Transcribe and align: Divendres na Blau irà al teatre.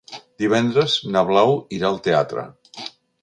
Divendres 0.43 0.95
na 1.17 1.23
Blau 1.27 1.53
irà 1.79 1.91
al 1.91 2.01
teatre. 2.09 2.47